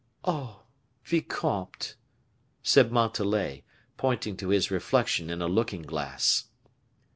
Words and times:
"Oh, 0.25 0.63
vicomte!" 1.05 1.93
said 2.63 2.91
Montalais, 2.91 3.63
pointing 3.97 4.35
to 4.37 4.49
his 4.49 4.71
reflection 4.71 5.29
in 5.29 5.43
a 5.43 5.47
looking 5.47 5.83
glass. 5.83 6.45